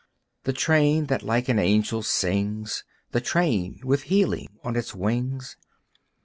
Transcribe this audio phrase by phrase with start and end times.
[0.45, 5.57] The train, that like an angel sings, The train, with healing on its wings.